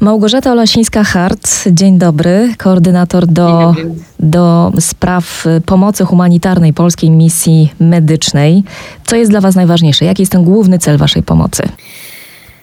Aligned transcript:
Małgorzata 0.00 0.50
Olasińska-Hart, 0.52 1.68
dzień 1.72 1.98
dobry, 1.98 2.54
koordynator 2.58 3.26
do, 3.26 3.74
dobry. 3.76 3.90
do 4.20 4.72
spraw 4.80 5.46
y, 5.46 5.60
pomocy 5.60 6.04
humanitarnej 6.04 6.72
Polskiej 6.72 7.10
Misji 7.10 7.72
Medycznej. 7.80 8.62
Co 9.06 9.16
jest 9.16 9.30
dla 9.30 9.40
Was 9.40 9.54
najważniejsze? 9.54 10.04
Jaki 10.04 10.22
jest 10.22 10.32
ten 10.32 10.44
główny 10.44 10.78
cel 10.78 10.98
Waszej 10.98 11.22
pomocy? 11.22 11.62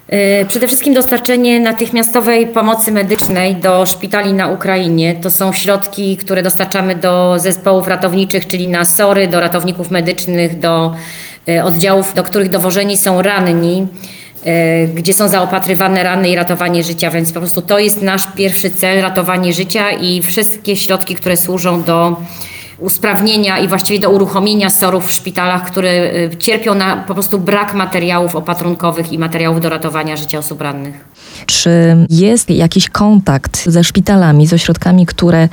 E, 0.07 0.45
Przede 0.45 0.67
wszystkim 0.67 0.93
dostarczenie 0.93 1.59
natychmiastowej 1.59 2.47
pomocy 2.47 2.91
medycznej 2.91 3.55
do 3.55 3.85
szpitali 3.85 4.33
na 4.33 4.47
Ukrainie. 4.47 5.15
To 5.21 5.31
są 5.31 5.53
środki, 5.53 6.17
które 6.17 6.43
dostarczamy 6.43 6.95
do 6.95 7.35
zespołów 7.39 7.87
ratowniczych, 7.87 8.47
czyli 8.47 8.67
na 8.67 8.85
SORY, 8.85 9.27
do 9.27 9.39
ratowników 9.39 9.91
medycznych, 9.91 10.59
do 10.59 10.93
e, 11.49 11.63
oddziałów, 11.63 12.13
do 12.13 12.23
których 12.23 12.49
dowożeni 12.49 12.97
są 12.97 13.21
ranni, 13.21 13.87
gdzie 14.93 15.13
są 15.13 15.27
zaopatrywane 15.27 16.03
rany 16.03 16.29
i 16.29 16.35
ratowanie 16.35 16.83
życia. 16.83 17.11
Więc 17.11 17.33
po 17.33 17.39
prostu 17.39 17.61
to 17.61 17.79
jest 17.79 18.01
nasz 18.01 18.27
pierwszy 18.35 18.71
cel, 18.71 19.01
ratowanie 19.01 19.53
życia 19.53 19.91
i 19.91 20.21
wszystkie 20.21 20.75
środki, 20.75 21.15
które 21.15 21.37
służą 21.37 21.83
do 21.83 22.17
usprawnienia 22.79 23.59
i 23.59 23.67
właściwie 23.67 23.99
do 23.99 24.09
uruchomienia 24.09 24.69
SOR-ów 24.69 25.07
w 25.07 25.11
szpitalach, 25.11 25.65
które 25.65 25.89
y, 25.89 26.37
cierpią 26.39 26.75
na 26.75 26.97
po 26.97 27.13
prostu 27.13 27.39
brak 27.39 27.73
materiałów 27.73 28.35
opatrunkowych 28.35 29.13
i 29.13 29.19
materiałów 29.19 29.61
do 29.61 29.69
ratowania 29.69 30.17
życia 30.17 30.37
osób 30.37 30.61
rannych. 30.61 31.05
Czy 31.45 31.97
jest 32.09 32.49
jakiś 32.49 32.89
kontakt 32.89 33.69
ze 33.69 33.83
szpitalami, 33.83 34.47
z 34.47 34.53
ośrodkami, 34.53 35.05
które 35.05 35.49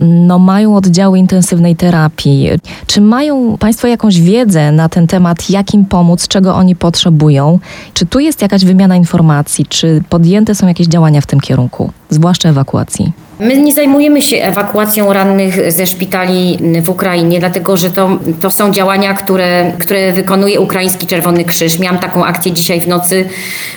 no, 0.00 0.38
mają 0.38 0.76
oddziały 0.76 1.18
intensywnej 1.18 1.76
terapii? 1.76 2.50
Czy 2.86 3.00
mają 3.00 3.56
Państwo 3.58 3.88
jakąś 3.88 4.20
wiedzę 4.20 4.72
na 4.72 4.88
ten 4.88 5.06
temat, 5.06 5.50
jak 5.50 5.74
im 5.74 5.84
pomóc, 5.84 6.28
czego 6.28 6.54
oni 6.54 6.76
potrzebują? 6.76 7.58
Czy 7.94 8.06
tu 8.06 8.20
jest 8.20 8.42
jakaś 8.42 8.64
wymiana 8.64 8.96
informacji? 8.96 9.66
Czy 9.66 10.02
podjęte 10.08 10.54
są 10.54 10.68
jakieś 10.68 10.86
działania 10.86 11.20
w 11.20 11.26
tym 11.26 11.40
kierunku, 11.40 11.90
zwłaszcza 12.10 12.48
ewakuacji? 12.48 13.12
My 13.42 13.56
nie 13.56 13.72
zajmujemy 13.72 14.22
się 14.22 14.36
ewakuacją 14.36 15.12
rannych 15.12 15.72
ze 15.72 15.86
szpitali 15.86 16.58
w 16.82 16.90
Ukrainie, 16.90 17.40
dlatego 17.40 17.76
że 17.76 17.90
to, 17.90 18.18
to 18.40 18.50
są 18.50 18.72
działania, 18.72 19.14
które, 19.14 19.72
które 19.78 20.12
wykonuje 20.12 20.60
Ukraiński 20.60 21.06
Czerwony 21.06 21.44
Krzyż. 21.44 21.78
Miałam 21.78 21.98
taką 21.98 22.24
akcję 22.24 22.52
dzisiaj 22.52 22.80
w 22.80 22.88
nocy, 22.88 23.28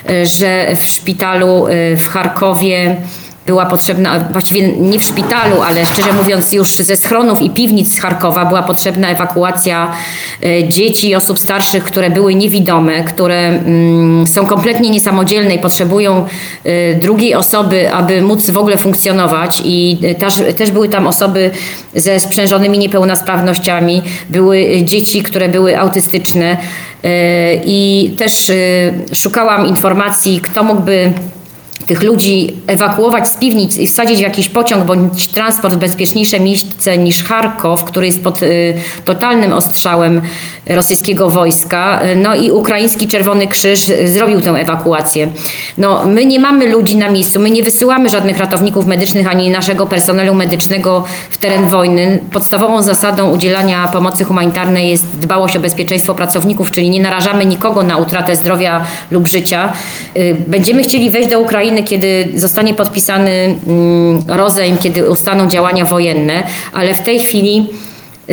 y, 0.09 0.25
że 0.25 0.75
w 0.75 0.85
szpitalu 0.85 1.67
y, 1.67 1.97
w 1.97 2.07
Charkowie 2.07 2.95
była 3.45 3.65
potrzebna, 3.65 4.19
właściwie 4.31 4.67
nie 4.67 4.99
w 4.99 5.03
szpitalu, 5.03 5.61
ale 5.61 5.85
szczerze 5.85 6.13
mówiąc 6.13 6.51
już 6.51 6.75
ze 6.75 6.95
schronów 6.95 7.41
i 7.41 7.49
piwnic 7.49 7.95
z 7.95 7.99
Charkowa 7.99 8.45
była 8.45 8.63
potrzebna 8.63 9.09
ewakuacja 9.09 9.91
e, 10.43 10.69
dzieci 10.69 11.09
i 11.09 11.15
osób 11.15 11.39
starszych, 11.39 11.83
które 11.83 12.09
były 12.09 12.35
niewidome, 12.35 13.03
które 13.03 13.47
mm, 13.47 14.27
są 14.27 14.45
kompletnie 14.45 14.89
niesamodzielne 14.89 15.55
i 15.55 15.59
potrzebują 15.59 16.25
e, 16.63 16.93
drugiej 16.93 17.35
osoby, 17.35 17.91
aby 17.91 18.21
móc 18.21 18.49
w 18.49 18.57
ogóle 18.57 18.77
funkcjonować. 18.77 19.61
I 19.65 19.97
e, 20.03 20.15
też, 20.15 20.41
też 20.57 20.71
były 20.71 20.89
tam 20.89 21.07
osoby 21.07 21.51
ze 21.95 22.19
sprzężonymi 22.19 22.79
niepełnosprawnościami, 22.79 24.01
były 24.29 24.83
dzieci, 24.83 25.23
które 25.23 25.49
były 25.49 25.79
autystyczne. 25.79 26.57
I 27.65 28.11
też 28.17 28.51
szukałam 29.13 29.67
informacji, 29.67 30.39
kto 30.41 30.63
mógłby 30.63 31.13
tych 31.87 32.03
ludzi 32.03 32.53
ewakuować 32.67 33.27
z 33.27 33.37
piwnic 33.37 33.77
i 33.77 33.87
wsadzić 33.87 34.17
w 34.17 34.21
jakiś 34.21 34.49
pociąg 34.49 34.85
bądź 34.85 35.27
transport 35.27 35.73
w 35.73 35.77
bezpieczniejsze 35.77 36.39
miejsce 36.39 36.97
niż 36.97 37.23
Charkow, 37.23 37.83
który 37.83 38.05
jest 38.05 38.23
pod 38.23 38.43
y, 38.43 38.73
totalnym 39.05 39.53
ostrzałem 39.53 40.21
rosyjskiego 40.67 41.29
wojska. 41.29 41.99
No 42.15 42.35
i 42.35 42.51
ukraiński 42.51 43.07
Czerwony 43.07 43.47
Krzyż 43.47 43.91
zrobił 44.05 44.41
tę 44.41 44.49
ewakuację. 44.49 45.27
No, 45.77 46.05
my 46.05 46.25
nie 46.25 46.39
mamy 46.39 46.67
ludzi 46.67 46.95
na 46.95 47.09
miejscu, 47.09 47.39
my 47.39 47.51
nie 47.51 47.63
wysyłamy 47.63 48.09
żadnych 48.09 48.37
ratowników 48.37 48.85
medycznych 48.85 49.27
ani 49.27 49.49
naszego 49.49 49.87
personelu 49.87 50.33
medycznego 50.33 51.03
w 51.29 51.37
teren 51.37 51.67
wojny. 51.67 52.19
Podstawową 52.31 52.81
zasadą 52.81 53.31
udzielania 53.31 53.87
pomocy 53.87 54.23
humanitarnej 54.23 54.89
jest 54.89 55.05
dbałość 55.19 55.57
o 55.57 55.59
bezpieczeństwo 55.59 56.15
pracowników, 56.15 56.71
czyli 56.71 56.89
nie 56.89 57.01
narażamy 57.01 57.45
nikogo 57.45 57.83
na 57.83 57.97
utratę 57.97 58.35
zdrowia 58.35 58.85
lub 59.11 59.27
życia. 59.27 59.73
Y, 60.17 60.35
Będziemy 60.47 60.83
chcieli 60.83 61.09
wejść 61.09 61.29
do 61.29 61.39
Ukrainy, 61.39 61.74
kiedy 61.83 62.31
zostanie 62.35 62.73
podpisany 62.73 63.55
mm, 63.67 64.23
rozejm, 64.27 64.77
kiedy 64.77 65.09
ustaną 65.09 65.47
działania 65.47 65.85
wojenne, 65.85 66.43
ale 66.73 66.93
w 66.93 67.01
tej 67.01 67.19
chwili 67.19 67.67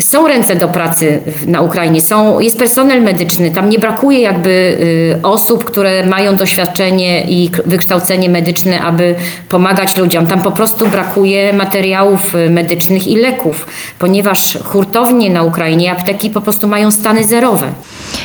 są 0.00 0.28
ręce 0.28 0.56
do 0.56 0.68
pracy 0.68 1.20
na 1.46 1.60
Ukrainie, 1.60 2.00
są, 2.00 2.40
jest 2.40 2.58
personel 2.58 3.02
medyczny, 3.02 3.50
tam 3.50 3.68
nie 3.68 3.78
brakuje 3.78 4.20
jakby 4.20 4.50
y, 4.50 5.22
osób, 5.22 5.64
które 5.64 6.06
mają 6.06 6.36
doświadczenie 6.36 7.24
i 7.24 7.50
wykształcenie 7.66 8.28
medyczne, 8.28 8.80
aby 8.80 9.14
pomagać 9.48 9.96
ludziom. 9.96 10.26
Tam 10.26 10.42
po 10.42 10.50
prostu 10.50 10.88
brakuje 10.88 11.52
materiałów 11.52 12.34
y, 12.34 12.50
medycznych 12.50 13.08
i 13.08 13.16
leków, 13.16 13.66
ponieważ 13.98 14.58
hurtownie 14.64 15.30
na 15.30 15.42
Ukrainie, 15.42 15.92
apteki 15.92 16.30
po 16.30 16.40
prostu 16.40 16.68
mają 16.68 16.90
stany 16.90 17.24
zerowe. 17.24 17.66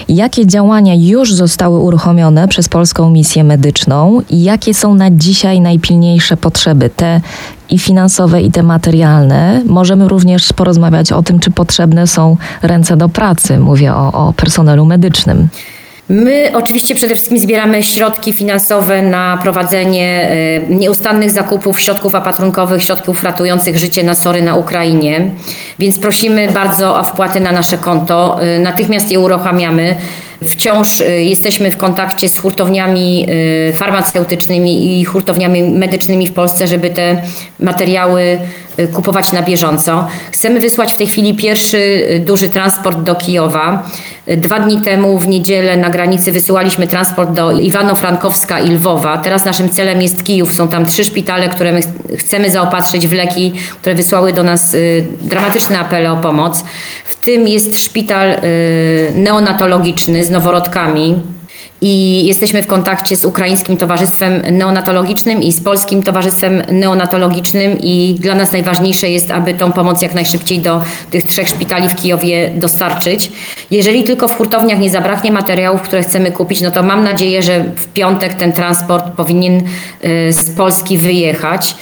Jakie 0.10 0.46
działania 0.46 0.94
już 0.98 1.34
zostały 1.34 1.80
uruchomione 1.80 2.48
przez 2.48 2.70
Polską 2.70 3.10
Misję 3.10 3.44
Medyczną 3.44 4.22
i 4.30 4.44
jakie 4.44 4.74
są 4.74 4.96
na 4.96 5.12
dzisiaj 5.12 5.62
najpilniejsze 5.62 6.38
potrzeby, 6.38 6.90
te 6.96 7.22
i 7.70 7.80
finansowe, 7.80 8.42
i 8.42 8.52
te 8.52 8.64
materialne? 8.64 9.62
Możemy 9.66 10.08
również 10.08 10.54
porozmawiać 10.54 11.12
o 11.12 11.24
tym, 11.24 11.40
czy 11.40 11.52
potrzebne 11.52 12.08
są 12.08 12.38
ręce 12.62 12.98
do 12.98 13.10
pracy. 13.10 13.60
Mówię 13.60 13.94
o, 13.94 14.28
o 14.28 14.34
personelu 14.34 14.86
medycznym. 14.86 15.48
My 16.10 16.52
oczywiście 16.54 16.96
przede 16.96 17.16
wszystkim 17.16 17.40
zbieramy 17.40 17.84
środki 17.84 18.34
finansowe 18.34 19.02
na 19.02 19.40
prowadzenie 19.44 20.30
e, 20.70 20.76
nieustannych 20.76 21.32
zakupów 21.32 21.80
środków 21.80 22.16
opatrunkowych, 22.16 22.84
środków 22.84 23.24
ratujących 23.24 23.78
życie 23.78 24.04
na 24.04 24.16
sory 24.16 24.42
na 24.42 24.56
Ukrainie, 24.56 25.30
więc 25.80 26.00
prosimy 26.00 26.52
bardzo 26.52 27.00
o 27.00 27.04
wpłaty 27.04 27.40
na 27.40 27.52
nasze 27.52 27.78
konto. 27.78 28.40
E, 28.42 28.60
Natychmiast 28.60 29.12
je 29.12 29.20
uruchamiamy. 29.20 29.96
Wciąż 30.44 31.02
e, 31.02 31.24
jesteśmy 31.24 31.72
w 31.72 31.78
kontakcie 31.78 32.30
z 32.30 32.38
hurtowniami 32.38 33.28
farmaceutycznymi 33.74 35.00
i 35.00 35.06
hurtowniami 35.06 35.64
medycznymi 35.64 36.28
w 36.28 36.34
Polsce, 36.34 36.68
żeby 36.68 36.90
te 36.90 37.22
materiały 37.60 38.40
kupować 38.94 39.32
na 39.32 39.42
bieżąco. 39.42 40.08
Chcemy 40.32 40.60
wysłać 40.60 40.94
w 40.94 40.98
tej 40.98 41.08
chwili 41.08 41.36
pierwszy 41.36 42.08
duży 42.26 42.50
transport 42.50 43.00
do 43.00 43.16
Kijowa. 43.16 43.84
Dwa 44.28 44.60
dni 44.60 44.82
temu 44.82 45.20
w 45.20 45.28
niedzielę 45.28 45.78
na 45.78 45.90
granicy 45.90 46.32
wysyłaliśmy 46.32 46.88
transport 46.88 47.32
do 47.32 47.52
Iwano-Frankowska 47.52 48.66
i 48.66 48.72
Lwowa. 48.72 49.18
Teraz 49.18 49.46
naszym 49.46 49.70
celem 49.70 50.02
jest 50.02 50.24
Kijów. 50.24 50.54
Są 50.54 50.68
tam 50.68 50.86
trzy 50.86 51.04
szpitale, 51.04 51.50
które 51.50 51.72
my 51.72 51.82
ch- 51.82 51.86
chcemy 52.18 52.50
zaopatrzyć 52.52 53.08
w 53.08 53.14
leki, 53.14 53.54
które 53.82 53.96
wysłały 53.96 54.34
do 54.34 54.44
nas 54.44 54.74
y, 54.74 55.06
dramatyczne 55.22 55.80
apele 55.80 56.12
o 56.12 56.18
pomoc. 56.18 56.64
W 57.06 57.16
tym 57.16 57.48
jest 57.48 57.80
szpital 57.80 58.30
y, 58.30 58.38
neonatologiczny 59.16 60.24
z 60.26 60.30
noworodkami. 60.32 61.22
I 61.82 62.26
jesteśmy 62.26 62.64
w 62.64 62.68
kontakcie 62.68 63.16
z 63.16 63.26
Ukraińskim 63.26 63.78
Towarzystwem 63.78 64.42
Neonatologicznym 64.52 65.44
i 65.44 65.52
z 65.52 65.62
Polskim 65.64 66.04
Towarzystwem 66.04 66.64
Neonatologicznym 66.72 67.78
i 67.82 68.16
dla 68.20 68.36
nas 68.36 68.52
najważniejsze 68.52 69.10
jest, 69.10 69.32
aby 69.32 69.54
tą 69.54 69.72
pomoc 69.72 70.02
jak 70.02 70.14
najszybciej 70.14 70.60
do 70.60 70.82
tych 71.12 71.24
trzech 71.24 71.48
szpitali 71.48 71.90
w 71.90 71.96
Kijowie 71.96 72.52
dostarczyć. 72.56 73.32
Jeżeli 73.72 74.04
tylko 74.04 74.28
w 74.28 74.38
hurtowniach 74.38 74.80
nie 74.80 74.90
zabraknie 74.90 75.32
materiałów, 75.32 75.82
które 75.82 76.04
chcemy 76.04 76.32
kupić, 76.32 76.62
no 76.62 76.72
to 76.72 76.84
mam 76.84 77.04
nadzieję, 77.04 77.44
że 77.44 77.64
w 77.76 77.88
piątek 77.88 78.34
ten 78.34 78.54
transport 78.54 79.06
powinien 79.16 79.58
y, 79.58 80.34
z 80.34 80.50
Polski 80.50 80.98
wyjechać. 80.98 81.76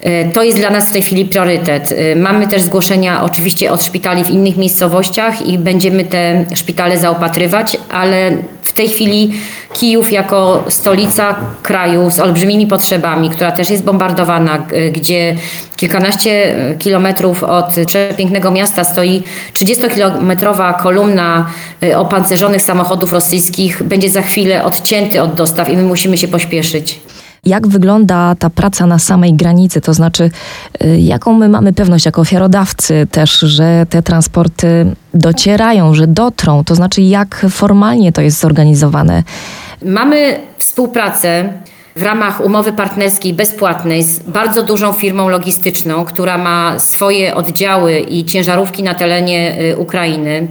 E, 0.00 0.24
To 0.24 0.42
jest 0.42 0.58
dla 0.58 0.70
nas 0.70 0.88
w 0.88 0.92
tej 0.92 1.02
chwili 1.02 1.24
priorytet. 1.24 1.92
E, 1.92 2.16
Mamy 2.16 2.48
też 2.48 2.62
zgłoszenia 2.62 3.22
oczywiście 3.22 3.72
od 3.72 3.84
szpitali 3.84 4.24
w 4.24 4.30
innych 4.30 4.56
miejscowościach 4.56 5.46
i 5.46 5.58
będziemy 5.58 6.04
te 6.04 6.44
szpitale 6.54 6.98
zaopatrywać, 6.98 7.76
ale 7.90 8.30
w 8.70 8.72
tej 8.72 8.88
chwili 8.88 9.32
Kijów 9.72 10.12
jako 10.12 10.64
stolica 10.68 11.36
kraju 11.62 12.10
z 12.10 12.20
olbrzymimi 12.20 12.66
potrzebami, 12.66 13.30
która 13.30 13.52
też 13.52 13.70
jest 13.70 13.84
bombardowana, 13.84 14.58
gdzie 14.92 15.36
kilkanaście 15.76 16.56
e, 16.70 16.74
kilometrów 16.74 17.44
od 17.44 17.66
przepięknego 17.86 18.50
miasta 18.50 18.84
stoi 18.84 19.22
30-kilometrowa 19.54 20.82
kolumna 20.82 21.50
e, 21.82 21.98
opancerzonych 21.98 22.62
samochodów 22.62 23.12
rosyjskich, 23.12 23.82
będzie 23.82 24.10
za 24.10 24.22
chwilę 24.22 24.64
odcięty 24.64 25.22
od 25.22 25.34
dostaw 25.34 25.68
i 25.68 25.76
my 25.76 25.82
musimy 25.82 26.18
się 26.18 26.28
pośpieszyć. 26.28 27.00
Jak 27.44 27.66
wygląda 27.66 28.34
ta 28.38 28.50
praca 28.50 28.86
na 28.86 28.98
samej 28.98 29.34
granicy? 29.34 29.80
To 29.80 29.94
znaczy, 29.94 30.30
y, 30.84 31.00
jaką 31.00 31.34
my 31.34 31.48
mamy 31.48 31.72
pewność 31.72 32.06
jako 32.06 32.20
ofiarodawcy 32.20 33.06
też, 33.10 33.40
że 33.40 33.86
te 33.90 34.02
transporty 34.02 34.86
docierają, 35.14 35.94
że 35.94 36.06
dotrą? 36.06 36.64
To 36.64 36.74
znaczy, 36.74 37.02
jak 37.02 37.46
formalnie 37.50 38.12
to 38.12 38.20
jest 38.22 38.40
zorganizowane? 38.40 39.22
Mamy 39.84 40.40
współpracę 40.58 41.52
w 41.96 42.02
ramach 42.02 42.44
umowy 42.44 42.72
partnerskiej 42.72 43.34
bezpłatnej 43.34 44.02
z 44.02 44.18
bardzo 44.18 44.62
dużą 44.62 44.92
firmą 44.92 45.28
logistyczną, 45.28 46.04
która 46.04 46.38
ma 46.38 46.78
swoje 46.78 47.34
oddziały 47.34 47.98
i 47.98 48.24
ciężarówki 48.24 48.82
na 48.82 48.94
terenie 48.94 49.60
y, 49.60 49.76
Ukrainy. 49.76 50.48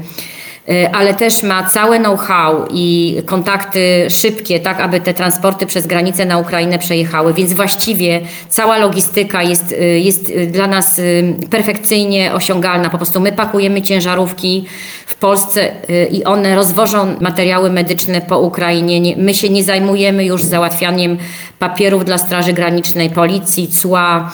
Y, 0.70 0.90
ale 0.92 1.14
też 1.14 1.44
ma 1.44 1.64
całe 1.64 2.00
know-how 2.00 2.66
i 2.72 3.18
kontakty 3.26 4.08
szybkie, 4.10 4.60
tak 4.60 4.80
aby 4.80 5.02
te 5.02 5.14
transporty 5.14 5.66
przez 5.66 5.88
granicę 5.88 6.26
na 6.26 6.38
Ukrainę 6.38 6.80
przejechały, 6.80 7.34
więc 7.34 7.54
właściwie 7.54 8.22
cała 8.50 8.78
logistyka 8.78 9.44
jest, 9.44 9.72
y, 9.72 10.00
jest 10.00 10.30
y, 10.30 10.48
dla 10.48 10.68
nas 10.68 11.02
perfekcyjnie 11.50 12.34
osiągalna. 12.34 12.90
Po 12.90 12.98
prostu 12.98 13.20
my 13.20 13.32
pakujemy 13.32 13.82
ciężarówki 13.82 14.66
w 15.06 15.16
Polsce 15.16 15.72
i 16.12 16.24
one 16.24 16.56
rozwożą 16.56 17.16
materiały 17.22 17.70
medyczne 17.70 18.22
po 18.22 18.40
Ukrainie. 18.40 19.00
Nie, 19.00 19.18
my 19.18 19.34
się 19.34 19.50
nie 19.50 19.64
zajmujemy 19.64 20.26
już 20.26 20.44
załatwianiem 20.44 21.18
papierów 21.60 22.06
dla 22.06 22.18
Straży 22.18 22.54
Granicznej, 22.54 23.10
Policji, 23.10 23.68
cła. 23.68 24.32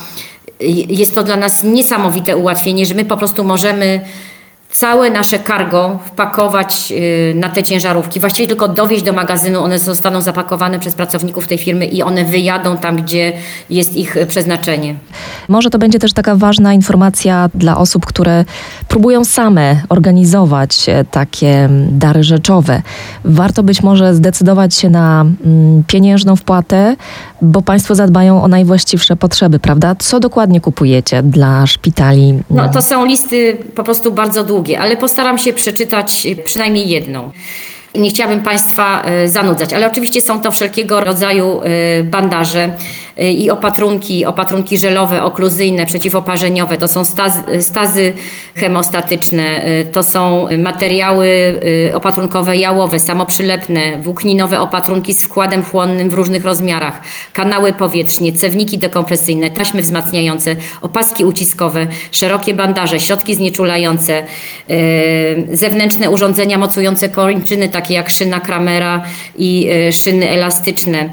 Y, 0.61 0.65
Jest 0.89 1.15
to 1.15 1.23
dla 1.23 1.37
nas 1.37 1.63
niesamowite 1.63 2.37
ułatwienie, 2.37 2.85
że 2.85 2.95
my 2.95 3.05
po 3.05 3.17
prostu 3.17 3.43
możemy 3.43 4.01
całe 4.69 5.09
nasze 5.09 5.39
cargo 5.39 5.99
wpakować 6.05 6.91
y, 6.91 7.33
na 7.35 7.49
te 7.49 7.63
ciężarówki. 7.63 8.19
Właściwie 8.19 8.47
tylko 8.47 8.67
dowieźć 8.67 9.03
do 9.03 9.13
magazynu, 9.13 9.63
one 9.63 9.79
zostaną 9.79 10.21
zapakowane 10.21 10.79
przez 10.79 10.95
pracowników 10.95 11.47
tej 11.47 11.57
firmy 11.57 11.85
i 11.85 12.03
one 12.03 12.25
wyjadą 12.25 12.77
tam, 12.77 12.95
gdzie 12.95 13.33
jest 13.69 13.95
ich 13.95 14.17
y, 14.17 14.25
przeznaczenie. 14.25 14.95
Może 15.47 15.69
to 15.69 15.77
będzie 15.77 15.99
też 15.99 16.13
taka 16.13 16.35
ważna 16.35 16.73
informacja 16.73 17.49
dla 17.53 17.77
osób, 17.77 18.05
które 18.05 18.45
próbują 18.87 19.25
same 19.25 19.81
organizować 19.89 20.89
e, 20.89 21.05
takie 21.11 21.69
dary 21.91 22.23
rzeczowe. 22.23 22.81
Warto 23.25 23.63
być 23.63 23.83
może 23.83 24.15
zdecydować 24.15 24.75
się 24.75 24.89
na 24.89 25.25
pieniężną 25.87 26.35
wpłatę, 26.35 26.95
bo 27.41 27.61
Państwo 27.61 27.95
zadbają 27.95 28.43
o 28.43 28.47
najwłaściwsze 28.47 29.15
potrzeby, 29.15 29.59
prawda? 29.59 29.95
Co 29.99 30.19
dokładnie 30.19 30.61
kupujecie 30.61 31.23
dla 31.23 31.67
szpitali? 31.67 32.39
No, 32.49 32.69
to 32.69 32.81
są 32.81 33.05
listy 33.05 33.57
po 33.75 33.83
prostu 33.83 34.11
bardzo 34.11 34.43
długie, 34.43 34.64
ale 34.73 34.97
postaram 34.97 35.37
się 35.37 35.53
przeczytać 35.53 36.25
y, 36.25 36.35
przynajmniej 36.35 36.89
jedną. 36.89 37.31
Nie 37.95 38.09
chciałabym 38.09 38.41
Państwa 38.41 39.05
y, 39.23 39.29
zanudzać, 39.29 39.73
ale 39.73 39.87
oczywiście 39.87 40.21
są 40.21 40.41
to 40.41 40.51
wszelkiego 40.51 41.01
rodzaju 41.01 41.61
y, 41.99 42.03
bandaże 42.03 42.69
i 43.17 43.49
opatrunki, 43.49 44.25
opatrunki 44.25 44.77
żelowe, 44.77 45.23
okluzyjne, 45.23 45.85
przeciwoparzeniowe. 45.85 46.77
To 46.77 46.87
są 46.87 47.05
stazy, 47.05 47.41
stazy 47.61 48.13
hemostatyczne, 48.55 49.67
y, 49.67 49.85
to 49.91 50.03
są 50.03 50.47
materiały 50.57 51.27
y, 51.89 51.95
opatrunkowe 51.95 52.57
jałowe, 52.57 52.99
samoprzylepne, 52.99 53.97
włókninowe 54.01 54.59
opatrunki 54.59 55.13
z 55.13 55.19
składem 55.19 55.63
chłonnym 55.63 56.09
w 56.09 56.13
różnych 56.13 56.45
rozmiarach, 56.45 57.01
kanały 57.33 57.73
powietrznie, 57.73 58.33
cewniki 58.33 58.77
dekompresyjne, 58.77 59.49
taśmy 59.49 59.81
wzmacniające, 59.81 60.55
opaski 60.81 61.25
uciskowe, 61.25 61.87
szerokie 62.11 62.53
bandaże, 62.53 62.99
środki 62.99 63.35
znieczulające, 63.35 64.23
y, 64.69 65.47
zewnętrzne 65.57 66.09
urządzenia 66.09 66.57
mocujące 66.57 67.09
kończyny, 67.09 67.69
takie 67.69 67.93
jak 67.93 68.09
szyna 68.09 68.39
Kramera 68.39 69.03
i 69.37 69.69
szyny 69.91 70.29
elastyczne. 70.29 71.09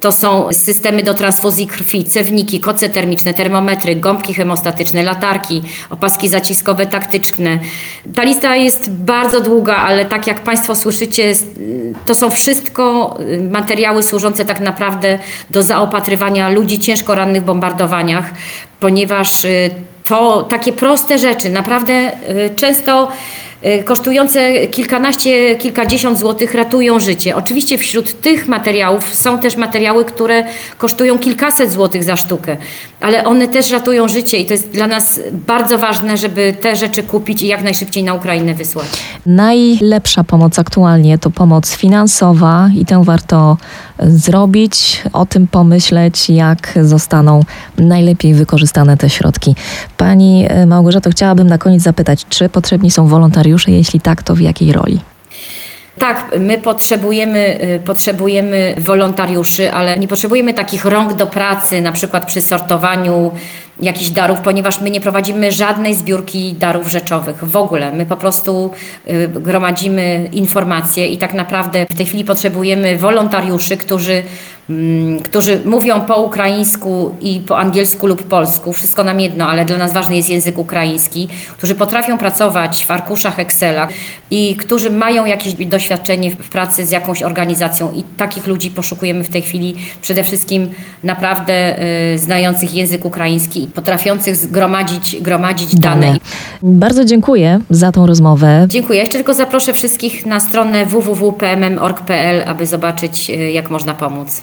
To 0.00 0.12
są 0.12 0.52
systemy 0.52 1.02
do 1.02 1.14
transfuzji 1.14 1.66
krwi, 1.66 2.04
cewniki, 2.04 2.60
koce 2.60 2.88
termiczne, 2.88 3.34
termometry, 3.34 3.96
gąbki 3.96 4.34
hemostatyczne, 4.34 5.02
latarki, 5.02 5.62
opaski 5.90 6.28
zaciskowe 6.28 6.86
taktyczne. 6.86 7.58
Ta 8.14 8.22
lista 8.22 8.56
jest 8.56 8.90
bardzo 8.90 9.40
długa, 9.40 9.76
ale 9.76 10.04
tak 10.04 10.26
jak 10.26 10.40
Państwo 10.40 10.74
słyszycie, 10.74 11.34
to 12.06 12.14
są 12.14 12.30
wszystko 12.30 13.16
y, 13.20 13.48
materiały 13.50 14.02
służące 14.02 14.44
tak 14.44 14.60
naprawdę 14.60 15.18
do 15.50 15.62
zaopatrywania 15.62 16.48
ludzi 16.48 16.78
ciężko 16.78 17.14
rannych 17.14 17.42
w 17.42 17.46
bombardowaniach, 17.46 18.30
ponieważ 18.80 19.44
y, 19.44 19.70
to 20.04 20.42
takie 20.42 20.72
proste 20.72 21.18
rzeczy, 21.18 21.50
naprawdę 21.50 22.12
y, 22.30 22.50
często 22.56 23.08
kosztujące 23.84 24.66
kilkanaście, 24.66 25.56
kilkadziesiąt 25.56 26.18
złotych 26.18 26.54
ratują 26.54 27.00
życie. 27.00 27.36
Oczywiście 27.36 27.78
wśród 27.78 28.20
tych 28.20 28.48
materiałów 28.48 29.14
są 29.14 29.38
też 29.38 29.56
materiały, 29.56 30.04
które 30.04 30.44
kosztują 30.78 31.18
kilkaset 31.18 31.72
złotych 31.72 32.04
za 32.04 32.16
sztukę, 32.16 32.56
ale 33.00 33.24
one 33.24 33.48
też 33.48 33.70
ratują 33.70 34.08
życie 34.08 34.38
i 34.38 34.46
to 34.46 34.52
jest 34.52 34.70
dla 34.70 34.86
nas 34.86 35.20
bardzo 35.32 35.78
ważne, 35.78 36.16
żeby 36.16 36.54
te 36.60 36.76
rzeczy 36.76 37.02
kupić 37.02 37.42
i 37.42 37.46
jak 37.46 37.62
najszybciej 37.62 38.04
na 38.04 38.14
Ukrainę 38.14 38.54
wysłać. 38.54 38.86
Najlepsza 39.26 40.24
pomoc 40.24 40.58
aktualnie 40.58 41.18
to 41.18 41.30
pomoc 41.30 41.74
finansowa 41.76 42.70
i 42.76 42.86
tę 42.86 43.04
warto 43.04 43.56
zrobić, 43.98 45.02
o 45.12 45.26
tym 45.26 45.46
pomyśleć, 45.46 46.30
jak 46.30 46.78
zostaną 46.82 47.42
najlepiej 47.78 48.34
wykorzystane 48.34 48.96
te 48.96 49.10
środki. 49.10 49.54
Pani 49.96 50.46
e, 50.48 50.66
Małgorzato, 50.66 51.10
chciałabym 51.10 51.46
na 51.46 51.58
koniec 51.58 51.82
zapytać, 51.82 52.26
czy 52.28 52.48
potrzebni 52.48 52.90
są 52.90 53.06
wolontariusze? 53.06 53.49
Jeśli 53.72 54.00
tak, 54.00 54.22
to 54.22 54.34
w 54.34 54.40
jakiej 54.40 54.72
roli? 54.72 55.00
Tak, 55.98 56.30
my 56.38 56.58
potrzebujemy, 56.58 57.58
y, 57.62 57.80
potrzebujemy 57.84 58.74
wolontariuszy, 58.78 59.72
ale 59.72 59.98
nie 59.98 60.08
potrzebujemy 60.08 60.54
takich 60.54 60.84
rąk 60.84 61.14
do 61.14 61.26
pracy, 61.26 61.80
na 61.80 61.92
przykład 61.92 62.26
przy 62.26 62.40
sortowaniu 62.40 63.32
jakichś 63.82 64.10
darów, 64.10 64.40
ponieważ 64.40 64.80
my 64.80 64.90
nie 64.90 65.00
prowadzimy 65.00 65.52
żadnej 65.52 65.94
zbiórki 65.94 66.54
darów 66.54 66.88
rzeczowych 66.88 67.44
w 67.44 67.56
ogóle. 67.56 67.92
My 67.92 68.06
po 68.06 68.16
prostu 68.16 68.70
y, 69.10 69.28
gromadzimy 69.28 70.28
informacje 70.32 71.06
i 71.06 71.18
tak 71.18 71.34
naprawdę 71.34 71.86
w 71.90 71.96
tej 71.96 72.06
chwili 72.06 72.24
potrzebujemy 72.24 72.98
wolontariuszy, 72.98 73.76
którzy, 73.76 74.22
mm, 74.70 75.20
którzy 75.20 75.60
mówią 75.64 76.00
po 76.00 76.16
ukraińsku 76.16 77.14
i 77.20 77.40
po 77.40 77.58
angielsku 77.58 78.06
lub 78.06 78.22
polsku, 78.22 78.72
wszystko 78.72 79.04
nam 79.04 79.20
jedno, 79.20 79.48
ale 79.48 79.64
dla 79.64 79.78
nas 79.78 79.92
ważny 79.92 80.16
jest 80.16 80.28
język 80.28 80.58
ukraiński, 80.58 81.28
którzy 81.58 81.74
potrafią 81.74 82.18
pracować 82.18 82.84
w 82.84 82.90
arkuszach 82.90 83.38
Excela 83.38 83.88
i 84.30 84.56
którzy 84.56 84.90
mają 84.90 85.24
jakieś 85.24 85.54
doświadczenie 85.54 86.30
w 86.30 86.48
pracy 86.48 86.86
z 86.86 86.90
jakąś 86.90 87.22
organizacją. 87.22 87.92
I 87.92 88.02
takich 88.16 88.46
ludzi 88.46 88.70
poszukujemy 88.70 89.24
w 89.24 89.28
tej 89.28 89.42
chwili 89.42 89.74
przede 90.02 90.24
wszystkim 90.24 90.70
naprawdę 91.04 91.82
y, 92.14 92.18
znających 92.18 92.74
język 92.74 93.04
ukraiński 93.04 93.69
potrafiących 93.74 94.36
zgromadzić 94.36 95.16
gromadzić 95.20 95.74
dane. 95.74 96.16
Bardzo 96.62 97.04
dziękuję 97.04 97.60
za 97.70 97.92
tą 97.92 98.06
rozmowę. 98.06 98.66
Dziękuję. 98.68 99.00
Jeszcze 99.00 99.18
tylko 99.18 99.34
zaproszę 99.34 99.72
wszystkich 99.72 100.26
na 100.26 100.40
stronę 100.40 100.86
www.pmm.org.pl, 100.86 102.42
aby 102.48 102.66
zobaczyć, 102.66 103.30
y, 103.30 103.52
jak 103.52 103.70
można 103.70 103.94
pomóc. 103.94 104.42